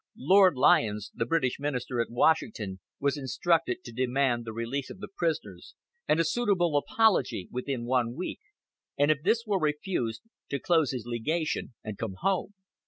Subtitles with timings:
[0.17, 5.07] Lord Lyons, the British Minister at Washington, was instructed to demand the release of the
[5.07, 5.75] prisoners
[6.07, 8.39] and a suitable apology within one week,
[8.97, 12.55] and if this were refused, to close his legation and come home.